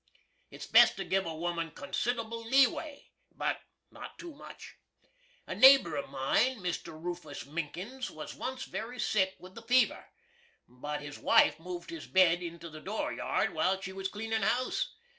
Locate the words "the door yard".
12.67-13.53